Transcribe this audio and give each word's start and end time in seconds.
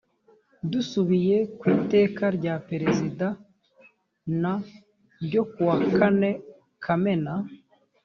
dusubiye 0.71 1.37
ku 1.57 1.65
iteka 1.77 2.23
rya 2.37 2.55
perezida 2.69 3.27
n 4.41 4.43
ryo 5.25 5.41
ku 5.51 5.59
wa 5.67 5.77
kane 5.97 6.31
kamena 6.83 7.33